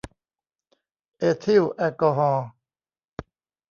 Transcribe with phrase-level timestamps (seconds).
[1.17, 2.45] เอทิลแอลกอฮอล์